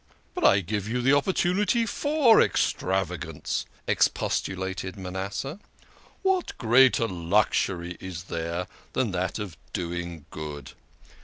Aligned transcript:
"But 0.33 0.43
I 0.43 0.61
give 0.61 0.87
you 0.89 0.99
the 1.03 1.13
opportunity 1.13 1.85
for 1.85 2.41
extravagance," 2.41 3.67
ex 3.87 4.07
postulated 4.07 4.97
Manasseh." 4.97 5.59
What 6.23 6.57
greater 6.57 7.07
luxury 7.07 7.97
is 7.99 8.23
there 8.23 8.65
than 8.93 9.11
that 9.11 9.37
of 9.37 9.57
doing 9.73 10.25
good 10.31 10.71